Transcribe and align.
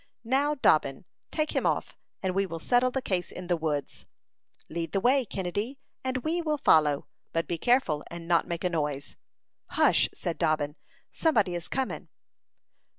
"Now, 0.23 0.55
Dobbin, 0.55 1.05
take 1.29 1.51
him 1.55 1.67
off, 1.67 1.95
and 2.23 2.33
we 2.33 2.47
will 2.47 2.57
settle 2.57 2.89
the 2.89 3.03
case 3.03 3.31
in 3.31 3.45
the 3.45 3.55
woods." 3.55 4.07
"Lead 4.67 4.93
the 4.93 4.99
way, 4.99 5.25
Kennedy, 5.25 5.77
and 6.03 6.17
we 6.23 6.41
will 6.41 6.57
follow; 6.57 7.05
but 7.33 7.47
be 7.47 7.59
careful 7.59 8.03
and 8.09 8.27
not 8.27 8.47
make 8.47 8.63
a 8.63 8.69
noise." 8.71 9.15
"Hush!" 9.67 10.09
said 10.11 10.39
Dobbin; 10.39 10.75
"somebody 11.11 11.53
is 11.53 11.67
coming." 11.67 12.09